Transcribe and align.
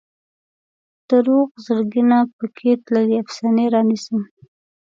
د 1.07 1.09
روغ 1.27 1.49
زړګي 1.65 2.03
نه 2.09 2.19
پکې 2.37 2.71
تللې 2.85 3.17
افسانې 3.23 3.65
رانیسم 3.73 4.19